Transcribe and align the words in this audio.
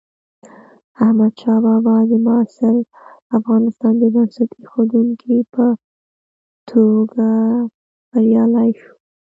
احمدشاه 1.03 1.59
بابا 1.65 1.95
د 2.09 2.11
معاصر 2.25 2.75
افغانستان 3.37 3.93
د 4.01 4.03
بنسټ 4.13 4.49
ایښودونکي 4.59 5.35
په 5.53 5.65
توګه 6.69 7.27
بریالی 8.11 8.69
شو. 8.79 8.93